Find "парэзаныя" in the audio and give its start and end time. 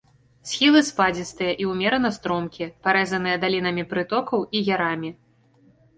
2.87-3.35